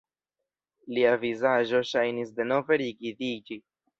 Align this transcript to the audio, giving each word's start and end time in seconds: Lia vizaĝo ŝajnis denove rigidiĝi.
Lia 0.97 1.11
vizaĝo 1.25 1.83
ŝajnis 1.91 2.33
denove 2.39 2.81
rigidiĝi. 2.85 3.59